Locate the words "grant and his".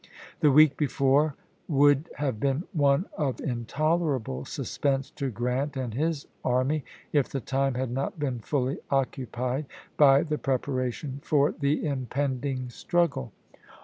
5.29-6.25